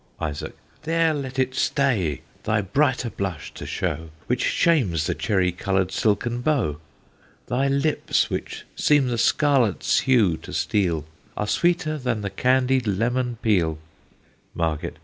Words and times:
ISAAC. 0.19 0.53
There 0.81 1.13
let 1.13 1.37
it 1.37 1.53
stay, 1.53 2.21
thy 2.41 2.59
brighter 2.63 3.11
blush 3.11 3.53
to 3.53 3.67
show, 3.67 4.09
Which 4.25 4.41
shames 4.41 5.05
the 5.05 5.13
cherry 5.13 5.51
colour'd 5.51 5.91
silken 5.91 6.41
bow. 6.41 6.79
Thy 7.45 7.67
lips, 7.67 8.27
which 8.27 8.65
seem 8.75 9.09
the 9.09 9.19
scarlet's 9.19 9.99
hue 9.99 10.37
to 10.37 10.53
steal, 10.53 11.05
Are 11.37 11.45
sweeter 11.45 11.99
than 11.99 12.21
the 12.21 12.31
candy'd 12.31 12.87
lemon 12.87 13.37
peel. 13.43 13.77
MARGET. 14.55 14.97